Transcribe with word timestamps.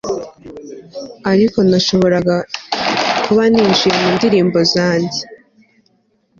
ariko, 1.31 1.57
nashoboraga 1.69 2.35
kuba 3.23 3.43
ninjiye 3.51 3.91
mu 3.99 4.07
ndirimbo 4.15 4.59
zanjye 4.73 5.21